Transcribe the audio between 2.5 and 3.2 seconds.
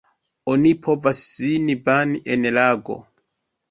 lago.